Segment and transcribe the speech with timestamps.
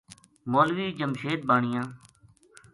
[0.51, 1.83] مولوی جمشید بانیا